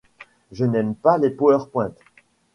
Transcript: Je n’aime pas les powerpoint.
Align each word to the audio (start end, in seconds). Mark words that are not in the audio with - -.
Je 0.51 0.65
n’aime 0.65 0.95
pas 0.95 1.19
les 1.19 1.29
powerpoint. 1.29 1.93